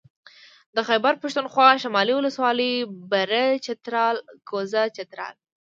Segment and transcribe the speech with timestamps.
[0.75, 2.73] د خېبر پښتونخوا شمالي ولسوالۍ
[3.11, 4.15] بره چترال
[4.49, 5.33] کوزه چترال